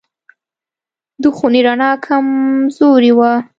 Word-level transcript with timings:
د 1.21 1.23
خونې 1.35 1.61
رڼا 1.65 1.91
کمزورې 2.05 3.11
وه. 3.17 3.31